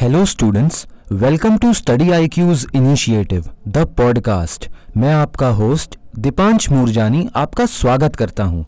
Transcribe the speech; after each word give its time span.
Hello 0.00 0.24
students 0.24 0.86
welcome 1.12 1.56
to 1.58 1.72
study 1.72 2.10
I 2.10 2.28
Q's 2.28 2.66
initiative 2.74 3.44
the 3.68 3.78
podcast 3.78 4.68
मैं 4.96 5.12
आपका 5.14 5.48
host 5.48 5.96
Deepansh 6.18 6.70
Moorjani, 6.70 7.28
आपका 7.36 7.66
स्वागत 7.66 8.16
करता 8.16 8.44
हूँ। 8.44 8.64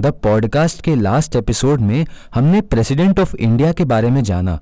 द 0.00 0.06
पॉडकास्ट 0.06 0.82
के 0.82 0.94
लास्ट 0.94 1.36
एपिसोड 1.36 1.80
में 1.80 2.06
हमने 2.34 2.60
प्रेसिडेंट 2.60 3.20
ऑफ़ 3.20 3.36
इंडिया 3.36 3.72
के 3.72 3.84
बारे 3.84 4.10
में 4.10 4.22
जाना। 4.22 4.58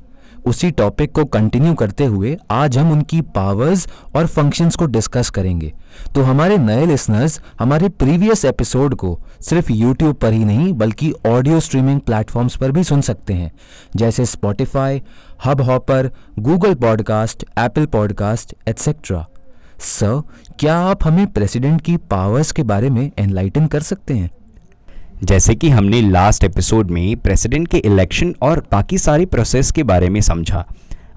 उसी 0.46 0.70
टॉपिक 0.70 1.12
को 1.12 1.24
कंटिन्यू 1.24 1.74
करते 1.74 2.04
हुए 2.04 2.36
आज 2.50 2.78
हम 2.78 2.90
उनकी 2.92 3.20
पावर्स 3.20 3.86
और 4.14 4.26
फ़ंक्शंस 4.26 4.76
को 4.76 4.86
डिस्कस 4.86 5.30
करेंगे। 5.30 5.72
तो 6.14 6.22
हमारे 6.22 6.58
नए 6.58 6.86
लिसनर्स 6.86 7.40
हमारे 7.60 7.88
प्रीवियस 7.88 8.44
एपिसोड 8.44 8.94
को 8.94 9.18
सिर्फ़ 9.40 9.72
यूट्यूब 9.72 10.16
पर 10.16 10.32
ही 10.32 10.44
नहीं, 10.44 10.72
बल्कि 10.72 11.12
ऑडियो 11.26 11.60
स्ट्रीमिंग 11.60 12.00
प्लेटफॉर्म्स 12.00 12.56
पर 12.56 12.72
भी 12.72 12.84
सुन 12.84 13.00
सकते 13.00 13.34
हैं। 13.34 13.50
जैसे 13.96 14.26
Spotify 14.26 15.02
Hubhopper 15.60 16.10
Google 16.38 16.74
podcast 16.74 17.44
Apple 17.58 17.86
podcast 17.86 18.54
etcetera 18.68 19.26
sir 19.78 20.22
क्या 20.58 20.76
आप 20.78 21.04
हमें 21.04 21.26
प्रेसिडेंट 21.26 21.80
की 21.80 21.96
पावर्स 22.10 22.52
के 22.52 22.62
बारे 22.62 22.90
में 22.90 23.10
एनलाइटन 23.18 23.66
कर 23.66 23.80
सकते 23.80 24.14
हैं? 24.14 24.30
जैसे 25.24 25.54
कि 25.54 25.68
हमने 25.68 26.00
लास्ट 26.00 26.44
एपिसोड 26.44 26.90
में 26.90 27.16
प्रेसिडेंट 27.16 27.68
के 27.68 27.78
इलेक्शन 27.78 28.34
और 28.42 28.66
बाकी 28.72 28.98
सारी 28.98 29.26
प्रोसेस 29.26 29.70
के 29.70 29.82
बारे 29.82 30.08
में 30.08 30.20
समझा। 30.20 30.66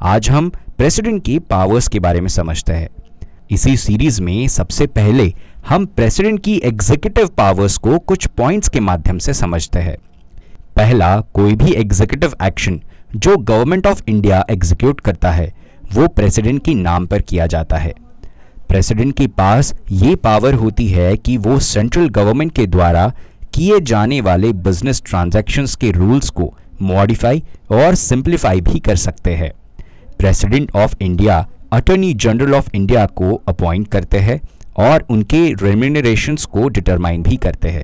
आज 0.01 0.29
हम 0.29 0.49
प्रेसिडेंट 0.49 1.25
की 1.25 1.39
पावर्स 1.39 1.87
के 1.87 1.99
बारे 1.99 2.21
में 2.21 2.27
समझते 2.27 2.73
हैं। 2.73 2.89
इसी 3.51 3.77
सीरीज़ 3.77 4.21
में 4.21 4.47
सबसे 4.47 4.87
पहले 4.87 5.33
हम 5.67 5.85
प्रेसिडेंट 5.85 6.43
की 6.43 6.61
एग्जीक्यूटिव 6.63 7.27
पावर्स 7.27 7.77
को 7.77 7.99
कुछ 7.99 8.27
पॉइंट्स 8.27 8.69
के 8.69 8.79
माध्यम 8.79 9.17
से 9.17 9.33
समझते 9.33 9.79
हैं। 9.79 9.97
पहला, 10.75 11.19
कोई 11.19 11.55
भी 11.55 11.71
एग्जीक्यूटिव 11.71 12.33
एक्शन 12.43 12.81
जो 13.15 13.37
गवर्नमेंट 13.37 13.87
ऑफ़ 13.87 14.01
इंडिया 14.07 14.45
एग्जीक्यूट 14.49 15.01
करता 15.01 15.31
है, 15.31 15.53
वो 15.93 16.07
प्रेसिडेंट 16.07 16.65
के 16.65 16.73
नाम 16.73 17.05
पर 17.05 17.21
किया 17.21 17.47
जाता 17.47 17.77
है। 17.77 17.93
प्रेसिडेंट 18.69 19.17
के 19.17 19.27
पास 19.27 19.73
ये 19.91 20.15
पावर 20.15 20.53
होती 20.53 20.87
है 20.87 21.17
कि 21.17 21.37
वो 21.37 21.59
सेंट्रल 21.59 22.09
गवर्नमेंट 22.09 22.51
के 22.51 22.67
द्वारा 22.67 23.13
किए 23.53 23.79
जाने 23.79 24.19
वाले 24.21 24.51
बिज़नेस 24.63 25.01
ट्रांजैक्शंस 25.05 25.75
के 25.75 25.91
रूल्स 25.91 26.29
को 26.29 26.53
मॉडिफाई 26.81 27.43
और 27.71 27.95
सिंप्लीफाई 27.95 28.61
भी 28.61 28.79
कर 28.79 28.95
सकते 28.95 29.35
हैं। 29.35 29.51
President 30.19 30.71
of 30.75 30.95
India 31.01 31.37
attorney 31.73 32.13
general 32.13 32.53
of 32.55 32.69
India 32.75 33.05
को 33.15 33.33
अपॉइंट 33.47 33.87
करते 33.87 34.19
हैं 34.19 34.39
और 34.77 35.05
उनके 35.09 35.41
रेम्यूनरेशंस 35.61 36.45
को 36.45 36.67
डिटरमाइन 36.69 37.23
भी 37.23 37.37
करते 37.37 37.69
हैं। 37.69 37.83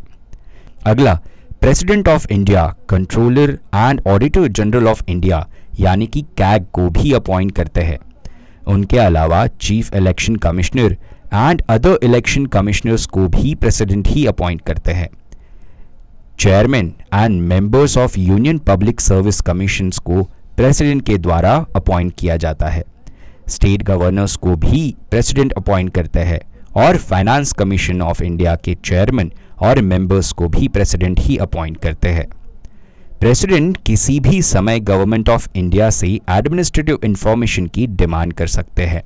अगला 0.85 1.13
president 1.61 2.07
of 2.07 2.27
India 2.31 2.65
controller 2.89 3.57
and 3.75 4.01
auditor 4.07 4.47
general 4.47 4.87
of 4.87 5.03
India 5.09 5.45
यानी 5.79 6.07
कि 6.07 6.21
कैग 6.37 6.65
को 6.73 6.89
भी 6.89 7.13
अपॉइंट 7.13 7.51
करते 7.51 7.81
हैं। 7.81 7.99
उनके 8.67 8.97
अलावा 8.97 9.45
chief 9.47 9.93
election 9.95 10.35
commissioner 10.35 10.97
and 11.33 11.61
other 11.69 11.99
election 12.03 12.45
commissioners 12.45 13.05
को 13.05 13.27
भी 13.29 13.55
प्रेसिडेंट 13.55 14.07
ही 14.07 14.25
अपॉइंट 14.25 14.61
करते 14.61 14.91
हैं। 14.91 15.09
Chairman 16.39 16.93
and 17.13 17.41
members 17.41 17.97
of 17.97 18.19
union 18.19 18.57
public 18.57 19.01
service 19.01 19.39
commission 19.41 19.89
को 20.05 20.21
प्रेसिडेंट 20.57 21.05
के 21.05 21.17
द्वारा 21.17 21.65
अपॉइंट 21.75 22.13
किया 22.19 22.37
जाता 22.37 22.67
है। 22.67 22.83
स्टेट 23.47 23.83
गवर्नर्स 23.83 24.35
को 24.35 24.55
भी 24.55 24.95
प्रेसिडेंट 25.11 25.51
अपॉइंट 25.53 25.93
करते 25.93 26.19
हैं 26.19 26.39
और 26.75 26.97
फाइनेंस 26.97 27.53
कमीशन 27.53 28.01
ऑफ़ 28.01 28.23
इंडिया 28.23 28.55
के 28.55 28.75
चेयरमैन 28.75 29.31
और 29.61 29.81
मेंबर्स 29.81 30.31
को 30.31 30.47
भी 30.47 30.67
प्रेसिडेंट 30.67 31.19
ही 31.19 31.37
अपॉइंट 31.37 31.77
करते 31.77 32.09
हैं। 32.09 32.27
प्रेसिडेंट 33.19 33.77
किसी 33.85 34.19
भी 34.19 34.41
समय 34.41 34.79
गवर्नमेंट 34.79 35.29
ऑफ़ 35.29 35.49
इंडिया 35.55 35.89
से 35.89 36.19
एडमिनिस्ट्रेटिव 36.29 36.99
इंफॉर्मेशन 37.03 37.67
की 37.67 37.87
डिमांड 37.87 38.33
कर 38.33 38.47
सकते 38.47 38.85
हैं। 38.85 39.03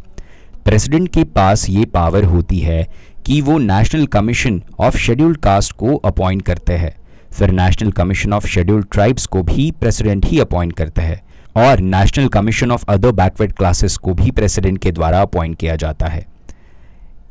प्रेसिडेंट 0.65 1.09
के 1.09 1.23
पास 1.23 1.69
ये 1.69 1.85
पावर 1.85 2.23
होती 2.23 2.59
है 2.59 2.87
कि 3.25 3.41
वो 3.41 3.57
national 3.57 4.05
commission 4.07 4.63
of 4.79 4.97
scheduled 4.97 5.37
caste 5.37 5.71
को 5.71 5.95
अपॉइंट 5.95 6.41
करते 6.41 6.73
हैं। 6.73 6.95
फिर 7.33 7.51
national 7.51 7.91
commission 7.91 8.33
of 8.33 8.47
scheduled 8.47 8.85
tribes 8.91 9.25
को 9.25 9.41
भी 9.43 9.71
प्रेसिडेंट 9.71 10.25
ही 10.25 10.39
अपॉइंट 10.39 10.73
करता 10.73 11.01
है 11.01 11.21
और 11.57 11.79
national 11.79 12.27
commission 12.27 12.71
of 12.71 12.85
other 12.89 13.11
backward 13.11 13.53
classes 13.53 13.97
को 13.97 14.13
भी 14.13 14.31
प्रेसिडेंट 14.31 14.77
के 14.77 14.91
द्वारा 14.91 15.21
अपॉइंट 15.21 15.57
किया 15.57 15.75
जाता 15.75 16.07
है। 16.07 16.25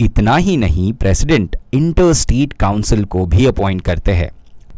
इतना 0.01 0.37
ही 0.37 0.57
नहीं 0.57 0.93
प्रेसिडेंट 0.93 1.57
इंटर 1.75 2.13
स्टेट 2.13 2.53
काउंसिल 2.53 3.05
को 3.05 3.27
भी 3.27 3.47
अपॉइंट 3.47 3.83
करते 3.83 4.13
हैं। 4.13 4.31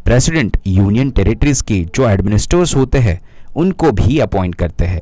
प्रेसिडेंट 0.04 0.56
यूनियन 0.66 1.10
टेरिटरीज 1.10 1.60
के 1.62 1.84
जो 1.94 2.08
एडमिनिस्ट्रेटर्स 2.08 2.76
होते 2.76 2.98
हैं, 2.98 3.20
उनको 3.56 3.92
भी 3.92 4.18
अपॉइंट 4.18 4.54
करते 4.54 4.84
हैं। 4.84 5.00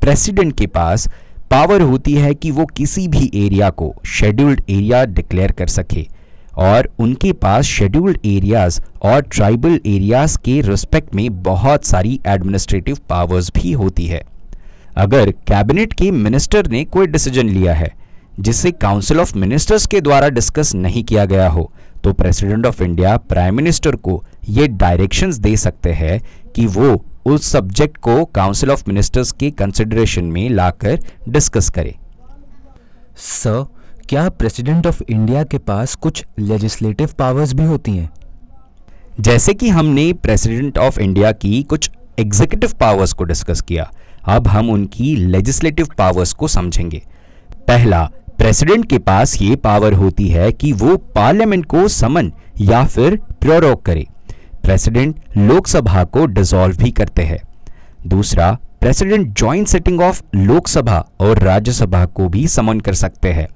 प्रेसिडेंट 0.00 0.58
के 0.58 0.66
पास 0.66 1.08
पावर 1.50 1.82
होती 1.82 2.14
है 2.14 2.34
कि 2.34 2.50
वो 2.50 2.66
किसी 2.66 3.08
भी 3.08 3.30
एरिया 3.34 3.70
को 3.70 3.94
शेड्यूल्ड 4.06 4.62
एरिया 4.70 5.04
डिक्लेयर 5.04 5.52
कर 5.52 5.66
सके। 5.66 6.13
और 6.56 6.88
उनके 6.98 7.32
पास 7.32 7.64
शेड्यूल्ड 7.64 8.18
एरियाज़ 8.26 8.80
और 9.02 9.20
ट्राइबल 9.22 9.80
एरियाज़ 9.86 10.36
के 10.38 10.60
रिस्पेक्ट 10.60 11.14
में 11.14 11.42
बहुत 11.42 11.84
सारी 11.84 12.18
एडमिनिस्ट्रेटिव 12.26 12.98
पावर्स 13.08 13.50
भी 13.54 13.72
होती 13.72 14.06
है। 14.06 14.22
अगर 14.96 15.30
कैबिनेट 15.48 15.92
के 15.92 16.10
मिनिस्टर 16.10 16.70
ने 16.70 16.84
कोई 16.84 17.06
डिसीज़न 17.06 17.48
लिया 17.48 17.74
है, 17.74 17.92
जिसे 18.40 18.70
काउंसिल 18.72 19.20
ऑफ़ 19.20 19.36
मिनिस्टर्स 19.38 19.86
के 19.86 20.00
द्वारा 20.00 20.28
डिस्कस 20.28 20.74
नहीं 20.74 21.02
किया 21.04 21.24
गया 21.24 21.48
हो 21.48 21.70
तो 22.04 22.12
president 22.12 22.66
of 22.66 22.82
India 22.82 23.16
prime 23.18 23.54
minister 23.56 23.96
को 23.96 24.22
ये 24.48 24.66
डायरेक्शंस 24.68 25.36
दे 25.36 25.56
सकते 25.56 25.92
हैं 25.92 26.20
कि 26.54 26.66
वो 26.66 27.04
उस 27.26 27.46
सब्जेक्ट 27.46 27.96
को 27.96 28.24
काउंसिल 28.34 28.70
ऑफ़ 28.70 28.82
मिनिस्टर्स 28.88 29.30
के 29.32 29.50
कंसिडरेशन 29.50 30.24
में 30.24 30.48
लाकर 30.50 30.98
डिस्कस 31.28 31.70
करे। 31.70 31.94
सर 33.16 33.64
क्या 34.08 34.28
प्रेसिडेंट 34.28 34.86
ऑफ़ 34.86 35.02
इंडिया 35.08 35.44
के 35.44 35.58
पास 35.58 35.94
कुछ 35.94 36.24
लेजिस्लेटिव 36.38 37.10
पावर्स 37.18 37.52
भी 37.52 37.64
होती 37.64 37.96
हैं? 37.96 38.10
जैसे 39.20 39.54
कि 39.54 39.68
हमने 39.68 40.12
प्रेसिडेंट 40.12 40.78
ऑफ़ 40.78 41.00
इंडिया 41.00 41.32
की 41.32 41.62
कुछ 41.62 41.90
एग्जीक्यूटिव 42.18 42.72
पावर्स 42.80 43.12
को 43.12 43.24
डिस्कस 43.24 43.60
किया, 43.60 43.90
अब 44.24 44.48
हम 44.48 44.70
उनकी 44.70 45.16
लेजिस्लेटिव 45.16 45.88
पावर्स 45.98 46.32
को 46.32 46.48
समझेंगे। 46.48 47.02
पहला 47.68 48.10
प्रेसिडेंट 48.38 48.90
के 48.90 48.98
पास 48.98 49.42
ये 49.42 49.56
पावर 49.56 49.92
होती 49.92 50.28
है 50.28 50.52
कि 50.52 50.72
वो 50.72 50.96
पार्लियामेंट 50.96 51.66
को 51.66 51.88
समन 51.88 52.32
या 52.60 52.84
फिर 52.84 53.16
प्रोरोक 53.16 53.82
करे। 53.82 54.06
प्रेसिडेंट 54.62 55.20
लोकसभा 55.36 56.04
को 56.04 56.26
डिसॉल्व 56.26 56.76
भी 56.76 56.90
करते 56.90 57.22
हैं। 57.22 57.40
दूसरा 58.06 58.58
president 58.80 59.38
joint 59.38 59.66
setting 59.66 60.00
of 60.00 60.22
Lok Sabha 60.34 61.08
और 61.20 61.38
राज्यसभा 61.38 62.04
को 62.04 62.28
भी 62.28 62.48
समन 62.48 62.80
कर 62.80 62.94
सकते 62.94 63.32
हैं। 63.32 63.48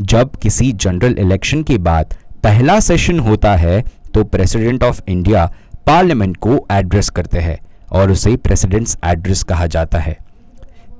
जब 0.00 0.36
किसी 0.36 0.72
जनरल 0.72 1.16
इलेक्शन 1.18 1.62
के 1.62 1.78
बाद 1.78 2.14
पहला 2.44 2.80
सेशन 2.80 3.18
होता 3.18 3.56
है 3.56 3.84
तो 4.14 4.24
प्रेसिडेंट 4.24 4.84
ऑफ़ 4.84 5.00
इंडिया 5.08 5.52
पार्लियामेंट 5.86 6.36
को 6.36 6.66
एड्रेस 6.72 7.08
करते 7.08 7.38
हैं 7.38 7.58
और 7.92 8.10
उसे 8.10 8.36
प्रेसिडेंट्स 8.36 8.98
एड्रेस 9.04 9.42
कहा 9.42 9.66
जाता 9.66 9.98
है। 9.98 10.16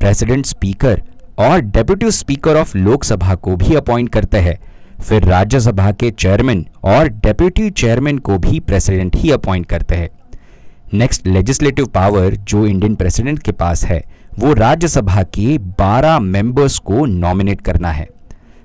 प्रेसिडेंट 0.00 0.46
स्पीकर 0.46 1.02
और 1.38 1.60
डेप्यूटी 1.60 2.10
स्पीकर 2.10 2.56
ऑफ़ 2.56 2.78
लोकसभा 2.78 3.34
को 3.34 3.56
भी 3.56 3.74
अपॉइंट 3.74 4.08
करते 4.08 4.38
हैं। 4.38 4.58
फिर 5.00 5.24
राज्यसभा 5.24 5.92
के 5.92 6.10
चेयरमैन 6.10 6.66
और 6.84 7.08
डेप्यूटी 7.08 7.70
चेयरमैन 7.70 8.18
को 8.18 8.38
भी 8.38 8.60
प्रेसिडेंट 8.60 9.16
ही 9.16 9.30
अपॉइंट 9.30 9.66
करते 9.66 9.96
हैं। 9.96 10.10
नेक्स्ट 10.94 11.26
लेजिस्लेटिव 11.26 11.86
पावर 11.86 12.34
जो 12.34 12.66
इंडियन 12.66 12.94
प्रेसिडेंट 12.94 13.38
के 13.38 13.52
पास 13.52 13.84
है, 13.84 14.04
वो 14.38 14.52
राज्यसभा 14.52 15.22
के 15.22 15.58
12 15.58 16.18
मेंबर्स 16.18 16.78
को 16.78 17.06
नॉमिनेट 17.06 17.60
करना 17.60 17.90
है। 17.90 18.08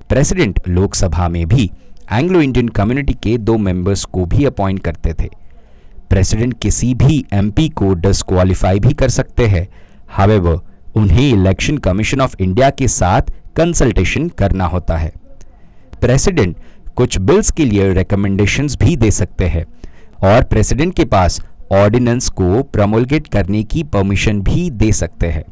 प्रेसिडेंट 0.09 0.59
लोकसभा 0.67 1.27
में 1.29 1.45
भी 1.47 1.71
एंग्लो 2.11 2.41
इंडियन 2.41 2.67
कम्युनिटी 2.67 3.13
के 3.13 3.38
दो 3.38 3.57
मेंबर्स 3.57 4.03
को 4.05 4.25
भी 4.25 4.45
अपॉइंट 4.45 4.79
करते 4.79 5.13
थे। 5.13 5.29
प्रेसिडेंट 6.09 6.53
किसी 6.61 6.93
भी 6.93 7.25
एमपी 7.33 7.69
को 7.69 7.93
डिसक्वालीफाई 7.93 8.79
भी 8.79 8.93
कर 8.93 9.09
सकते 9.09 9.45
हैं। 9.45 9.67
हावेवर 10.09 10.59
उन्हें 10.95 11.33
इलेक्शन 11.33 11.77
कमीशन 11.77 12.22
ऑफ़ 12.22 12.35
इंडिया 12.40 12.69
के 12.69 12.87
साथ 12.87 13.31
कंसल्टेशन 13.55 14.29
करना 14.29 14.66
होता 14.66 14.97
है। 14.97 15.11
प्रेसिडेंट 16.02 16.55
कुछ 16.96 17.17
बिल्स 17.17 17.51
के 17.51 17.66
लिए 17.66 17.93
रिकमेंडेशंस 17.93 18.78
भी 18.78 18.96
दे 18.96 19.11
सकते 19.11 19.46
हैं 19.46 19.66
और 20.23 20.43
प्रेसिडेंट 20.43 20.96
के 20.96 21.05
पास 21.05 21.41
ऑर्डिनेंस 21.72 22.29
को 22.29 22.63
प्रमोलगेट 22.63 23.28
करने 23.28 23.63
की 23.63 23.84
परमिशन 23.84 24.41
भी 24.41 24.69
दे 24.69 24.91
सकते 24.91 25.28
हैं। 25.28 25.43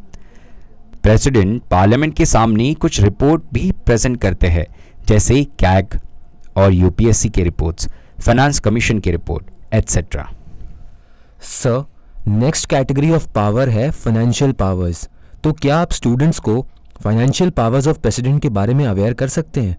प्रेसिडेंट 1.04 1.62
पार्लियामेंट 1.64 2.16
के 2.16 2.26
सामने 2.26 2.74
कुछ 2.74 3.02
रिपोर्ट 3.02 3.44
भी 3.54 3.72
प्रेजेंट 3.72 4.22
करते 4.22 4.48
हैं 4.48 4.66
जैसे 5.08 5.44
कैग 5.44 6.00
और 6.56 6.74
यूपीएससी 6.74 7.30
के 7.30 7.44
रिपोर्ट्स 7.44 7.88
फाइनेंस 8.20 8.60
कमीशन 8.60 9.00
की 9.00 9.12
report 9.12 9.74
etcetera 9.74 10.30
sir 11.42 11.84
next 12.28 12.70
category 12.70 13.12
of 13.12 13.28
power 13.28 13.70
है 13.70 13.92
फाइनेंशियल 13.92 14.52
पावर्स 14.52 15.10
तो 15.44 15.54
क्या 15.54 15.78
आप 15.78 15.92
स्टूडेंट्स 15.92 16.40
को 16.40 16.66
फाइनेंशियल 17.02 17.50
पावर्स 17.50 17.88
ऑफ़ 17.88 18.00
प्रेसिडेंट 18.00 18.42
के 18.42 18.50
बारे 18.50 18.74
में 18.74 18.86
अवेयर 18.86 19.14
कर 19.14 19.28
सकते 19.28 19.62
हैं? 19.62 19.78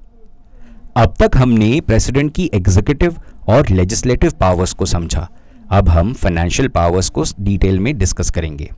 अब 0.97 1.15
तक 1.21 1.37
हमने 1.37 1.81
प्रेसिडेंट 1.81 2.35
की 2.35 2.51
एग्जीक्यूटिव 2.55 3.17
और 3.49 3.69
लेजिस्लेटिव 3.69 4.33
पावर्स 4.41 4.73
को 4.73 4.87
समझा। 4.87 5.29
अब 5.71 5.89
हम 5.89 6.13
फाइनेंशियल 6.13 6.69
पावर्स 6.69 7.09
को 7.09 7.25
डिटेल 7.41 7.81
में 7.81 7.97
डिस्कस 7.99 8.31
करेंगे। 8.31 8.71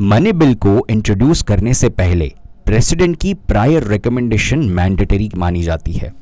मनी 0.00 0.32
बिल 0.32 0.54
को 0.54 0.84
इंट्रोड्यूस 0.90 1.42
करने 1.42 1.72
से 1.74 1.88
पहले 1.88 2.30
प्रेसिडेंट 2.66 3.16
की 3.20 3.32
प्रायर 3.34 3.84
रिकमेंडेशन 3.84 4.58
मैंडेटरी 4.68 5.28
मानी 5.36 5.62
जाती 5.62 5.92
है। 5.92 6.12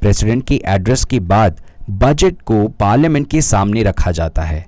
प्रेसिडेंट 0.00 0.46
के 0.46 0.60
एड्रेस 0.66 1.04
के 1.04 1.20
बाद 1.22 1.60
बजट 1.92 2.40
को 2.42 2.66
पार्लियामेंट 2.80 3.28
के 3.30 3.40
सामने 3.40 3.82
रखा 3.82 4.10
जाता 4.10 4.42
है। 4.42 4.64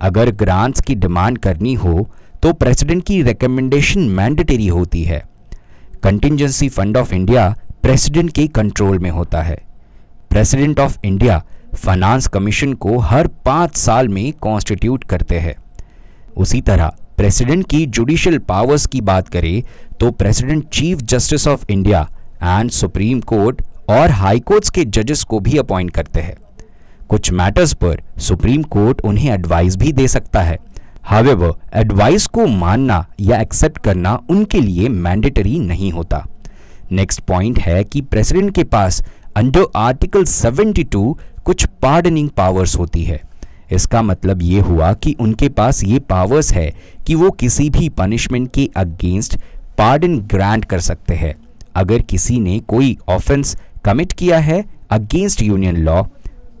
अगर 0.00 0.30
ग्रांट्स 0.32 0.80
की 0.80 0.94
डिमांड 0.94 1.38
करनी 1.38 1.74
हो 1.74 2.08
तो 2.42 2.52
प्रेसिडेंट 2.52 3.04
की 3.04 3.20
रिकमेंडेशन 3.22 4.00
मैंडेटरी 4.10 4.66
होती 4.66 5.02
है। 5.04 5.22
Contingency 6.04 6.68
fund 6.68 6.96
of 6.96 7.14
India 7.14 7.48
president 7.82 8.32
के 8.32 8.46
कंट्रोल 8.48 8.98
में 8.98 9.10
होता 9.10 9.42
है। 9.42 9.60
President 10.30 10.80
of 10.80 10.98
India 11.04 11.42
finance 11.74 12.26
commission 12.28 12.72
को 12.74 12.98
हर 13.00 13.26
पाँच 13.44 13.76
साल 13.76 14.08
में 14.08 14.32
कॉन्स्टिट्यूट 14.32 15.04
करते 15.04 15.38
हैं। 15.38 15.54
उसी 16.36 16.60
तरह 16.60 16.92
प्रेसिडेंट 17.22 17.66
की 17.70 17.86
जुडिशियल 17.86 18.38
पावर्स 18.38 18.86
की 18.86 19.00
बात 19.00 19.28
करें 19.28 19.62
तो 20.00 20.10
president 20.10 20.68
chief 20.68 21.02
justice 21.02 21.46
of 21.48 21.64
India 21.70 22.00
and 22.42 22.70
supreme 22.70 23.20
court 23.20 23.62
और 23.90 24.10
हाई 24.10 24.40
कोर्ट्स 24.40 24.70
के 24.70 24.84
जजेस 24.84 25.22
को 25.24 25.40
भी 25.40 25.58
अपॉइंट 25.58 25.90
करते 25.90 26.20
हैं। 26.20 26.34
कुछ 27.08 27.30
मैटर्स 27.32 27.74
पर 27.74 28.02
सुप्रीम 28.18 28.62
कोर्ट 28.62 29.00
उन्हें 29.00 29.30
एडवाइस 29.30 29.76
भी 29.76 29.92
दे 29.92 30.08
सकता 30.08 30.42
है। 30.42 30.58
हावेवर 31.02 31.52
एडवाइस 31.74 32.26
को 32.26 32.46
मानना 32.46 33.04
या 33.20 33.40
एक्सेप्ट 33.40 33.78
करना 33.78 34.18
उनके 34.30 34.60
लिए 34.60 34.88
मैंडेटरी 34.88 35.58
नहीं 35.58 35.92
होता। 35.92 36.26
नेक्स्ट 36.92 37.20
पॉइंट 37.20 37.58
है 37.58 37.84
कि 37.84 38.00
प्रेसिडेंट 38.00 38.54
के 38.54 38.64
पास 38.64 39.02
अंडर 39.36 39.66
आर्टिकल 39.76 40.24
72 40.24 41.14
कुछ 41.44 41.66
पार्डनिंग 41.82 42.30
पावर्स 42.30 42.78
होती 42.78 43.04
है। 43.04 43.31
इसका 43.72 44.02
मतलब 44.02 44.42
ये 44.42 44.60
हुआ 44.60 44.92
कि 44.94 45.14
उनके 45.20 45.48
पास 45.48 45.82
ये 45.84 45.98
पावर्स 46.00 46.52
है 46.52 46.72
कि 47.06 47.14
वो 47.14 47.30
किसी 47.30 47.68
भी 47.70 47.88
पनिशमेंट 47.88 48.50
के 48.52 48.68
अगेंस्ट 48.76 49.36
पार्डन 49.78 50.18
ग्रांट 50.26 50.64
कर 50.64 50.80
सकते 50.80 51.14
हैं। 51.14 51.34
अगर 51.74 52.02
किसी 52.02 52.38
ने 52.40 52.58
कोई 52.68 52.96
ऑफेंस 53.08 53.56
कमिट 53.84 54.12
किया 54.12 54.38
है 54.38 54.64
against 54.90 55.42
union 55.42 55.76
law 55.76 56.02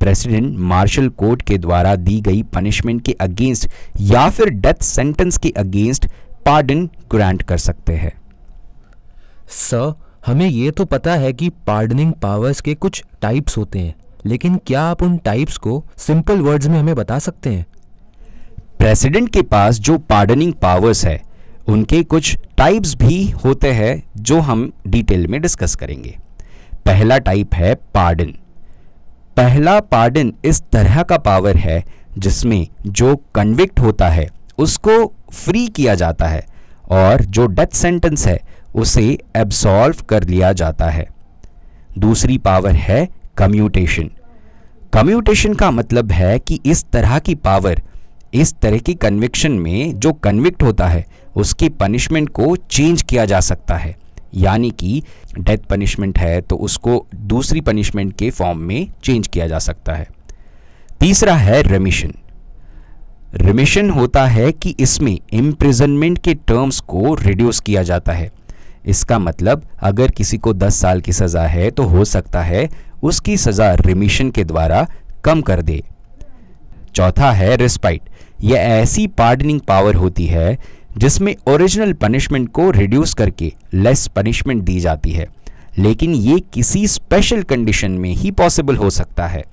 president 0.00 0.58
martial 0.58 1.08
court 1.08 1.42
के 1.42 1.58
द्वारा 1.58 1.94
दी 1.96 2.20
गई 2.20 2.42
पनिशमेंट 2.42 3.02
के 3.04 3.12
अगेंस्ट 3.20 3.68
या 4.00 4.28
फिर 4.30 4.48
डेथ 4.50 4.82
सेंटेंस 4.82 5.38
के 5.38 5.50
अगेंस्ट 5.50 6.06
पार्डन 6.46 6.86
ग्रांट 7.10 7.42
कर 7.42 7.58
सकते 7.58 7.92
हैं। 7.92 8.12
सर 9.48 9.92
हमें 10.26 10.46
ये 10.46 10.70
तो 10.70 10.84
पता 10.84 11.14
है 11.14 11.32
कि 11.32 11.48
पार्डनिंग 11.66 12.12
पावर्स 12.12 12.60
के 12.60 12.74
कुछ 12.74 13.02
टाइप्स 13.22 13.56
होते 13.56 13.78
हैं। 13.78 13.94
लेकिन 14.26 14.56
क्या 14.56 14.82
आप 14.82 15.02
उन 15.02 15.16
टाइप्स 15.16 15.56
को 15.56 15.84
सिंपल 15.96 16.40
वर्ड्स 16.40 16.66
में 16.66 16.78
हमें 16.80 16.94
बता 16.94 17.18
सकते 17.18 17.50
हैं? 17.50 17.66
प्रेसिडेंट 18.78 19.28
के 19.32 19.42
पास 19.42 19.78
जो 19.78 19.98
पार्डनिंग 19.98 20.52
पावर्स 20.52 21.04
है, 21.04 21.22
उनके 21.68 22.02
कुछ 22.02 22.36
टाइप्स 22.56 22.94
भी 22.94 23.28
होते 23.44 23.72
हैं 23.72 24.02
जो 24.16 24.40
हम 24.40 24.72
डिटेल 24.86 25.26
में 25.26 25.40
डिस्कस 25.42 25.74
करेंगे। 25.74 26.16
पहला 26.86 27.18
टाइप 27.18 27.54
है 27.54 27.74
पार्डन 27.74 28.34
पहला 29.36 29.80
पार्डन 29.80 30.32
इस 30.44 30.62
तरह 30.72 31.02
का 31.02 31.18
पावर 31.18 31.56
है 31.56 31.84
जिसमें 32.18 32.66
जो 32.86 33.16
कन्विक्ट 33.34 33.80
होता 33.80 34.08
है, 34.08 34.28
उसको 34.58 35.12
फ्री 35.32 35.66
किया 35.68 35.94
जाता 35.94 36.26
है 36.26 36.44
और 36.90 37.24
जो 37.24 37.46
डेथ 37.46 37.74
सेंटेंस 37.74 38.26
है, 38.26 38.38
उसे 38.74 39.18
एब्सॉल्व 39.36 40.02
कर 40.08 40.24
लिया 40.24 40.52
जाता 40.52 40.88
है। 40.90 41.06
दूसरी 41.98 42.38
पावर 42.38 42.72
है 42.72 43.08
कम्यूटेशन 43.36 44.10
कम्यूटेशन 44.94 45.54
का 45.54 45.70
मतलब 45.70 46.12
है 46.12 46.38
कि 46.38 46.60
इस 46.66 46.84
तरह 46.92 47.18
की 47.18 47.34
पावर 47.36 47.82
इस 48.34 48.54
तरह 48.54 48.78
की 48.78 48.94
कन्विक्शन 48.94 49.52
में 49.52 49.98
जो 50.00 50.12
कन्विक्ट 50.14 50.62
होता 50.62 50.86
है, 50.88 51.04
उसकी 51.36 51.68
पनिशमेंट 51.70 52.28
को 52.28 52.54
चेंज 52.56 53.02
किया 53.02 53.24
जा 53.24 53.40
सकता 53.40 53.76
है। 53.76 53.94
यानी 54.34 54.70
कि 54.70 55.02
डेथ 55.38 55.66
पनिशमेंट 55.70 56.18
है 56.18 56.40
तो 56.40 56.56
उसको 56.58 57.04
दूसरी 57.14 57.60
पनिशमेंट 57.60 58.12
के 58.18 58.30
फॉर्म 58.30 58.58
में 58.58 58.86
चेंज 59.04 59.26
किया 59.28 59.46
जा 59.46 59.58
सकता 59.58 59.94
है। 59.94 60.06
तीसरा 61.00 61.34
है 61.34 61.60
रेमिशन 61.62 62.14
रिमिशन 63.36 63.90
होता 63.90 64.24
है 64.26 64.50
कि 64.52 64.74
इसमें 64.80 65.18
इम्प्रिजनमेंट 65.32 66.18
के 66.18 66.34
टर्म्स 66.34 66.80
को 66.80 67.14
रिड्यूस 67.14 67.60
किया 67.60 67.82
जाता 67.82 68.12
है। 68.12 68.30
इसका 68.86 69.18
मतलब 69.18 69.66
अगर 69.82 70.10
किसी 70.10 70.38
को 70.38 70.52
10 70.54 70.80
साल 70.80 71.00
की 71.00 71.12
सज़ा 71.12 71.46
है 71.46 71.70
तो 71.70 71.82
हो 71.82 72.04
सकता 72.04 72.42
है 72.42 72.68
उसकी 73.02 73.36
सज़ा 73.36 73.72
रिमिशन 73.74 74.30
के 74.30 74.44
द्वारा 74.44 74.86
कम 75.24 75.40
कर 75.40 75.62
दे। 75.62 75.82
चौथा 76.94 77.30
है 77.32 77.56
रिस्पाइट 77.56 78.02
यह 78.42 78.58
ऐसी 78.58 79.06
पार्डनिंग 79.06 79.60
पावर 79.60 79.94
होती 79.94 80.26
है, 80.26 80.58
जिसमें 80.98 81.34
ओरिजिनल 81.48 81.92
पनिशमेंट 81.92 82.48
को 82.48 82.70
रिड्यूस 82.70 83.14
करके 83.14 83.52
लेस 83.74 84.06
पनिशमेंट 84.06 84.62
दी 84.62 84.80
जाती 84.80 85.10
है। 85.10 85.26
लेकिन 85.78 86.14
ये 86.14 86.38
किसी 86.52 86.86
स्पेशल 86.88 87.42
कंडीशन 87.42 87.90
में 87.90 88.10
ही 88.10 88.30
पॉसिबल 88.30 88.76
हो 88.76 88.90
सकता 88.90 89.26
है। 89.26 89.44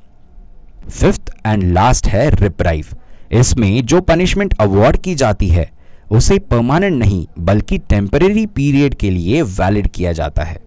फिफ्थ 0.90 1.31
एंड 1.45 1.63
लास्ट 1.63 2.07
है 2.07 2.30
रिप्राइव 2.30 2.86
इसमें 3.31 3.86
जो 3.86 4.02
पनिशमेंट 4.02 4.54
अवॉर्ड 4.60 4.98
की 4.98 5.13
जाती 5.16 5.48
है, 5.48 5.69
उसे 6.12 6.40
परमानेंट 6.40 6.98
नहीं, 7.00 7.25
बल्कि 7.40 7.78
टेम्परेरी 7.78 8.45
पीरियड 8.45 8.95
के 8.95 9.10
लिए 9.10 9.42
वैलिड 9.42 9.88
किया 9.88 10.12
जाता 10.12 10.44
है। 10.44 10.60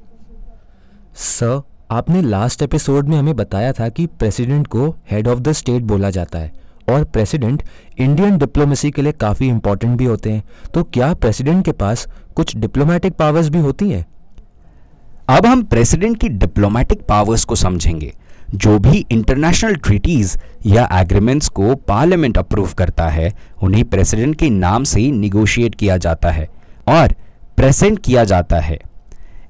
सर 1.15 1.61
आपने 1.93 2.23
लास्ट 2.23 2.63
एपिसोड 2.63 3.09
में 3.09 3.19
हमें 3.19 3.37
बताया 3.37 3.73
था 3.73 3.89
कि 3.89 4.07
प्रेसिडेंट 4.07 4.67
को 4.67 4.97
हेड 5.11 5.29
ऑफ़ 5.29 5.41
द 5.41 5.53
स्टेट 5.53 5.83
बोला 5.83 6.11
जाता 6.11 6.39
है 6.39 6.53
और 6.91 7.05
प्रेसिडेंट 7.05 7.63
इंडियन 7.99 8.39
डिप्लोमेसी 8.39 8.91
के 8.91 9.03
लिए 9.03 9.13
काफ़ी 9.13 9.49
इंपॉर्टेंट 9.49 9.99
भी 9.99 10.05
होते 10.05 10.33
हैं। 10.33 10.43
तो 10.75 10.83
क्या 10.83 11.15
प्रेसिडेंट 11.15 11.65
के 11.65 11.73
पास 11.73 12.09
कुछ 12.35 12.57
डिप्लोमेटिक 12.57 13.13
पावर्स 13.13 13.49
भी 13.49 13.59
होती 13.59 13.91
हैं? 13.91 14.07
अब 15.29 15.47
हम 15.47 15.63
प्रेसिडेंट 15.63 16.21
की 16.21 16.29
डिप्लोमेटिक 16.29 17.03
पावर्स 17.03 17.45
को 17.45 17.55
समझेंगे, 17.55 18.13
जो 18.55 18.79
भी 18.79 19.07
इंटरनेशनल 19.11 19.75
ट्रीटीज 19.75 20.39
या 20.67 20.89
एग्रीमेंट्स 20.93 21.49
को 21.49 21.75
पार्लियामेंट 21.75 22.39
अप्रूव 22.39 22.73
करता 22.79 23.09
है, 23.09 23.33
उन्हें 23.63 23.85
प्रेसिडेंट 23.85 24.37
के 24.37 24.51
नाम 24.51 24.85
से 24.85 25.11
निगोशिएट 25.11 25.75
किया 25.75 25.97
जाता 25.97 26.31
है 26.31 26.49
और 26.89 27.15
प्रेजेंट 27.57 27.99
किया 27.99 28.25
जाता 28.25 28.61
है। 28.61 28.92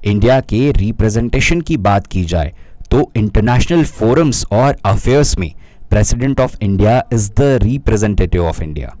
इंडिया 0.05 0.39
के 0.41 0.71
रिप्रेजेंटेशन 0.71 1.61
की 1.61 1.77
बात 1.79 2.07
की 2.07 2.23
जाए 2.25 2.53
तो 2.91 3.11
इंटरनेशनल 3.17 3.83
फोरम्स 3.85 4.45
और 4.51 4.75
अफेयर्स 4.85 5.37
में 5.39 5.51
president 5.89 6.39
of 6.39 6.57
India 6.61 7.01
is 7.13 7.29
the 7.31 7.57
representative 7.63 8.45
of 8.45 8.61
India 8.63 8.95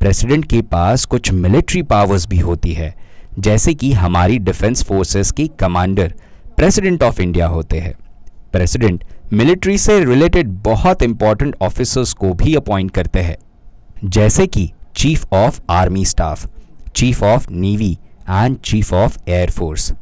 president 0.00 0.44
के 0.44 0.60
पास 0.62 1.04
कुछ 1.04 1.30
मिलिट्री 1.32 1.82
पावर्स 1.82 2.26
भी 2.28 2.38
होती 2.38 2.72
है, 2.72 2.94
जैसे 3.38 3.74
कि 3.74 3.92
हमारी 3.92 4.38
डिफेंस 4.40 4.82
फोर्सेस 4.84 5.30
के 5.30 5.46
कमांडर 5.60 6.14
प्रेसिडेंट 6.56 7.02
ऑफ़ 7.02 7.20
इंडिया 7.22 7.46
होते 7.46 7.80
हैं। 7.80 7.94
प्रेसिडेंट 8.52 9.04
मिलिट्री 9.32 9.76
से 9.78 9.98
रिलेटेड 10.04 10.48
बहुत 10.64 11.02
इंपॉर्टेंट 11.02 11.56
ऑफिसर्स 11.62 12.12
को 12.12 12.32
भी 12.34 12.54
अपॉइंट 12.54 12.90
करते 12.90 13.20
हैं, 13.20 13.36
जैसे 14.04 14.46
कि 14.46 14.70
chief 14.96 15.32
of 15.32 15.60
army 15.70 16.04
staff 16.04 16.46
chief 16.96 17.22
of 17.22 17.50
navy 17.50 17.92
and 18.30 18.58
chief 18.60 18.92
of 18.94 19.18
air force 19.28 19.92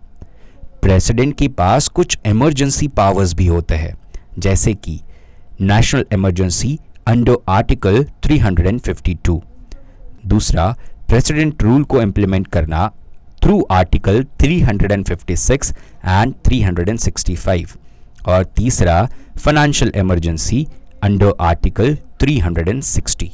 president 0.82 1.36
के 1.38 1.48
पास 1.48 1.88
कुछ 1.88 2.18
इमरजेंसी 2.26 2.88
पावर्स 2.88 3.34
भी 3.34 3.46
होते 3.46 3.74
हैं, 3.74 3.94
जैसे 4.38 4.74
कि 4.74 5.00
नेशनल 5.60 6.04
इमरजेंसी 6.12 6.78
अंडर 7.08 7.36
आर्टिकल 7.48 8.04
352 8.26 9.40
दूसरा 10.26 10.70
प्रेसिडेंट 11.08 11.62
रूल 11.62 11.84
को 11.84 12.00
इंप्लीमेंट 12.02 12.46
करना 12.46 12.90
थ्रू 13.42 13.60
आर्टिकल 13.70 14.24
356 14.42 15.72
एंड 16.04 16.34
365 16.48 17.76
और 18.28 18.44
तीसरा 18.56 19.04
financial 19.38 19.92
emergency 19.96 20.66
under 21.02 21.32
article 21.40 21.96
360 22.22 23.28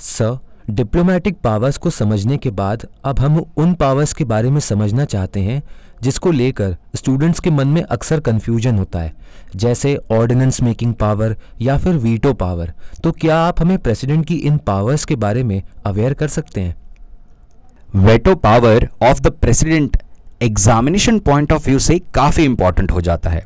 sir 0.00 0.38
diplomatic 0.70 1.36
powers 1.44 1.76
को 1.78 1.90
समझने 1.90 2.36
के 2.36 2.50
बाद, 2.50 2.86
अब 3.04 3.18
हम 3.20 3.38
उन 3.56 3.74
पावर्स 3.74 4.12
के 4.12 4.24
बारे 4.24 4.50
में 4.50 4.60
समझना 4.60 5.04
चाहते 5.04 5.40
हैं 5.40 5.62
जिसको 6.02 6.30
लेकर 6.30 6.76
स्टूडेंट्स 6.96 7.40
के 7.40 7.50
मन 7.50 7.68
में 7.68 7.82
अक्सर 7.82 8.20
कन्फ्यूज़न 8.20 8.78
होता 8.78 8.98
है। 8.98 9.12
जैसे 9.56 9.96
ऑर्डिनेंस 10.10 10.60
मेकिंग 10.62 10.94
पावर 10.94 11.36
या 11.60 11.76
फिर 11.78 11.94
वीटो 11.94 12.32
पावर 12.32 12.72
तो 13.02 13.12
क्या 13.12 13.38
आप 13.38 13.60
हमें 13.60 13.76
प्रेसिडेंट 13.78 14.26
की 14.26 14.34
इन 14.36 14.56
पावर्स 14.58 15.04
के 15.04 15.16
बारे 15.16 15.42
में 15.42 15.62
अवेयर 15.86 16.14
कर 16.14 16.28
सकते 16.28 16.60
हैं? 16.60 16.74
Veto 17.96 18.34
power 18.34 18.88
of 19.02 19.20
the 19.20 19.30
president 19.30 19.96
examination 20.42 21.18
point 21.18 21.52
of 21.52 21.66
view 21.66 21.78
से 21.78 21.98
काफ़ी 22.14 22.44
इंपॉर्टेंट 22.44 22.90
हो 22.90 23.00
जाता 23.00 23.30
है। 23.30 23.42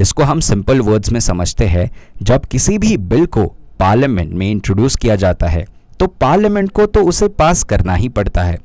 इसको 0.00 0.22
हम 0.22 0.40
सिंपल 0.40 0.80
वर्ड्स 0.80 1.12
में 1.12 1.20
समझते 1.20 1.66
हैं। 1.66 1.90
जब 2.22 2.44
किसी 2.44 2.78
भी 2.78 2.96
बिल 2.96 3.26
को 3.26 3.46
पार्लियामेंट 3.80 4.32
में 4.32 4.50
इंट्रोड्यूस 4.50 4.96
किया 4.96 5.16
जाता 5.16 5.46
है 5.46 5.64
तो 6.00 6.06
पार्लियामेंट 6.06 6.70
को 6.72 6.86
तो 6.86 7.02
उसे 7.04 7.28
पास 7.28 7.62
करना 7.62 7.94
ही 7.94 8.08
पड़ता 8.08 8.42
है। 8.42 8.58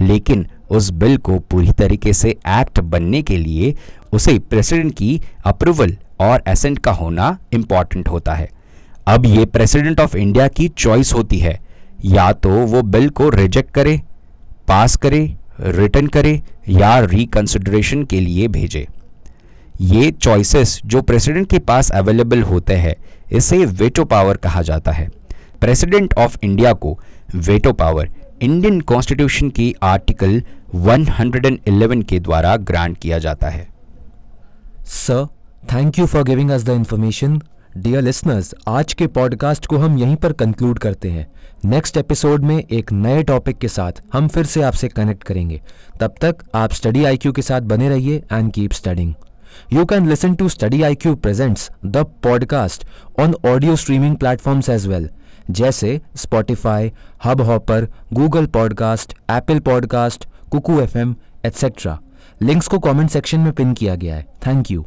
लेकिन 0.00 0.46
उस 0.70 0.90
बिल 0.90 1.16
को 1.16 1.38
पूरी 1.38 1.72
तरीके 1.72 2.12
से 2.12 2.30
एक्ट 2.30 2.80
बनने 2.80 3.22
के 3.22 3.36
लिए 3.36 3.74
उसे 4.12 4.38
प्रेसिडेंट 4.38 4.94
की 4.94 5.20
अप्रूवल 5.46 5.96
और 6.20 6.42
एसेंट 6.48 6.78
का 6.78 6.92
होना 6.92 7.38
इंपॉर्टेंट 7.52 8.08
होता 8.08 8.34
है। 8.34 8.48
अब 9.06 9.26
ये 9.26 9.44
प्रेसिडेंट 9.46 10.00
ऑफ़ 10.00 10.16
इंडिया 10.16 10.48
की 10.48 10.68
चॉइस 10.68 11.14
होती 11.14 11.38
है। 11.38 11.60
या 12.04 12.32
तो 12.32 12.50
वो 12.50 12.82
बिल 12.82 13.08
को 13.08 13.28
रिजेक्ट 13.28 13.70
करे, 13.70 14.00
पास 14.68 14.96
करे, 14.96 15.36
रिटर्न 15.60 16.06
करे 16.06 16.42
या 16.68 16.98
रिकंसिडरेशन 16.98 18.04
के 18.04 18.20
लिए 18.20 18.48
भेजे। 18.48 18.86
ये 19.80 20.10
चॉइसेस 20.10 20.80
जो 20.86 21.02
प्रेसिडेंट 21.02 21.50
के 21.50 21.58
पास 21.58 21.90
अवेलेबल 21.90 22.42
होते 22.42 22.74
हैं, 22.74 22.94
इसे 23.32 23.64
वेटो 23.64 24.04
पावर 24.04 24.36
कहा 24.36 24.62
जाता 24.62 24.92
है। 24.92 25.08
प्रेसिडेंट 25.60 26.14
ऑफ़ 26.14 26.36
इंडिया 26.42 26.72
को 26.72 27.00
वेटो 27.34 27.72
पावर 27.72 28.10
इंडियन 28.42 28.80
कॉन्स्टिट्यूशन 28.80 29.48
की 29.50 29.74
आर्टिकल 29.82 30.42
111 30.74 32.02
के 32.04 32.20
द्वारा 32.20 32.56
ग्रांट 32.56 32.98
किया 32.98 33.18
जाता 33.18 33.48
है। 33.48 33.68
Sir 34.86 35.26
thank 35.72 35.98
you 35.98 36.06
for 36.06 36.22
giving 36.22 36.50
us 36.50 36.64
the 36.64 36.68
information 36.68 37.40
dear 37.76 38.02
listeners 38.02 38.54
आज 38.68 38.92
के 38.92 39.06
पॉडकास्ट 39.06 39.66
को 39.66 39.76
हम 39.76 39.98
यहीं 39.98 40.16
पर 40.16 40.32
कंक्लूड 40.32 40.78
करते 40.78 41.10
हैं। 41.10 41.26
नेक्स्ट 41.64 41.96
एपिसोड 41.96 42.44
में 42.44 42.64
एक 42.70 42.92
नए 42.92 43.22
टॉपिक 43.22 43.58
के 43.58 43.68
साथ 43.68 43.92
हम 44.12 44.28
फिर 44.28 44.44
से 44.44 44.62
आपसे 44.62 44.88
कनेक्ट 44.88 45.24
करेंगे। 45.24 45.60
तब 46.00 46.14
तक 46.20 46.36
आप 46.54 46.72
स्टडी 46.72 47.04
आईक्यू 47.04 47.32
के 47.32 47.42
साथ 47.42 47.60
बने 47.60 47.88
रहिए 47.88 48.22
and 48.32 48.52
keep 48.52 48.72
studying 48.72 49.14
You 49.72 49.82
can 49.84 50.08
listen 50.08 50.34
to 50.36 50.46
Study 50.52 50.78
IQ 50.86 51.12
presents 51.24 51.62
the 51.94 52.02
podcast 52.26 52.82
on 53.20 53.32
audio 53.50 53.74
streaming 53.74 54.16
platforms 54.24 54.68
as 54.74 54.84
well, 54.90 55.06
जैसे 55.50 56.00
Spotify 56.16 56.92
Hubhopper 57.40 57.88
Google 58.12 58.46
podcast 58.46 59.14
Apple 59.30 59.58
podcast 59.58 60.28
Kuku 60.50 60.80
F 60.80 60.98
M 60.98 61.16
etcetera 61.44 61.98
links 62.42 62.68
को 62.68 62.78
comment 62.78 63.10
section 63.10 63.40
में 63.40 63.52
pin 63.52 63.74
किया 63.74 63.94
गया 63.94 64.16
है। 64.16 64.26
Thank 64.46 64.70
you 64.70 64.86